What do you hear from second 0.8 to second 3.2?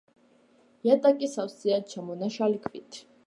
იატაკი სავსეა ჩამონაშალი ქვით.